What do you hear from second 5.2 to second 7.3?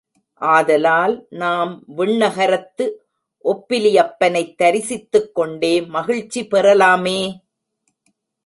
கொண்டே மகிழ்ச்சி பெறலாமே.